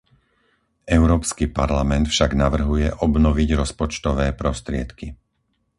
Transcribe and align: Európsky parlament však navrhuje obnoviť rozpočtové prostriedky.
Európsky 0.99 1.45
parlament 1.59 2.05
však 2.13 2.31
navrhuje 2.43 2.87
obnoviť 3.07 3.49
rozpočtové 3.61 4.25
prostriedky. 4.41 5.07